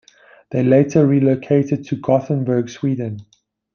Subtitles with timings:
[0.49, 3.19] They later re-located to Gothenburg, Sweden.